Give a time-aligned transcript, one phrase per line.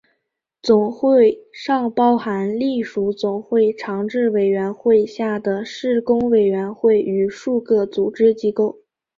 [0.63, 8.79] 总会尚包含隶属总会常置委员会下的事工委员会与数个组织机构。